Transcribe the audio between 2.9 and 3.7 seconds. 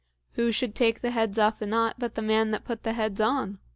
heads on?"